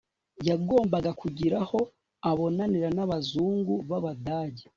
[0.49, 1.79] yagombaga kugira aho
[2.29, 4.63] abonanira n'abazungu b'abadage